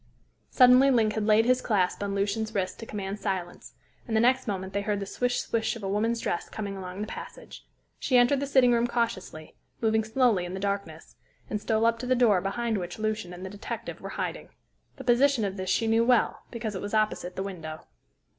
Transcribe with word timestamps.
Suddenly 0.49 0.89
Link 0.89 1.13
had 1.13 1.27
laid 1.27 1.45
his 1.45 1.61
clasp 1.61 2.01
on 2.01 2.15
Lucian's 2.15 2.55
wrist 2.55 2.79
to 2.79 2.87
command 2.87 3.19
silence, 3.19 3.73
and 4.07 4.15
the 4.17 4.19
next 4.19 4.47
moment 4.47 4.73
they 4.73 4.81
heard 4.81 4.99
the 4.99 5.05
swish 5.05 5.41
swish 5.41 5.75
of 5.75 5.83
a 5.83 5.87
woman's 5.87 6.19
dress 6.21 6.49
coming 6.49 6.75
along 6.75 7.01
the 7.01 7.05
passage. 7.07 7.67
She 7.99 8.17
entered 8.17 8.39
the 8.39 8.47
sitting 8.47 8.71
room 8.71 8.87
cautiously, 8.87 9.53
moving 9.79 10.03
slowly 10.03 10.43
in 10.43 10.55
the 10.55 10.59
darkness, 10.59 11.17
and 11.51 11.61
stole 11.61 11.85
up 11.85 11.99
to 11.99 12.07
the 12.07 12.15
door 12.15 12.41
behind 12.41 12.79
which 12.79 12.97
Lucian 12.97 13.31
and 13.31 13.45
the 13.45 13.49
detective 13.51 14.01
were 14.01 14.09
hiding. 14.17 14.49
The 14.95 15.03
position 15.03 15.45
of 15.45 15.55
this 15.55 15.69
she 15.69 15.85
knew 15.85 16.03
well, 16.03 16.41
because 16.49 16.73
it 16.73 16.81
was 16.81 16.95
opposite 16.95 17.35
the 17.35 17.43
window. 17.43 17.81